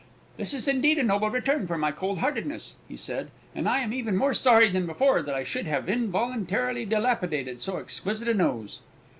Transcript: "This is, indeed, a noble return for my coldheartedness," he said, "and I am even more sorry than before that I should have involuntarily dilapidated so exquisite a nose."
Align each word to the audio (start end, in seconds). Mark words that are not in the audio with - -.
"This 0.35 0.55
is, 0.55 0.67
indeed, 0.67 0.97
a 0.97 1.03
noble 1.03 1.29
return 1.29 1.67
for 1.67 1.77
my 1.77 1.91
coldheartedness," 1.91 2.73
he 2.87 2.97
said, 2.97 3.29
"and 3.53 3.69
I 3.69 3.81
am 3.81 3.93
even 3.93 4.17
more 4.17 4.33
sorry 4.33 4.67
than 4.67 4.87
before 4.87 5.21
that 5.21 5.35
I 5.35 5.43
should 5.43 5.67
have 5.67 5.87
involuntarily 5.87 6.85
dilapidated 6.85 7.61
so 7.61 7.77
exquisite 7.77 8.27
a 8.27 8.33
nose." 8.33 8.79